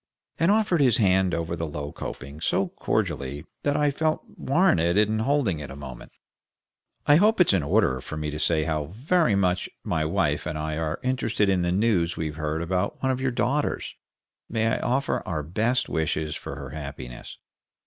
[0.39, 5.19] and offered his hand over the low coping so cordially that I felt warranted in
[5.19, 6.11] holding it a moment.
[7.05, 10.57] "I hope it's in order for me to say how very much my wife and
[10.57, 13.93] I are interested in the news we've heard about one of your daughters?
[14.49, 17.37] May I offer our best wishes for her happiness?"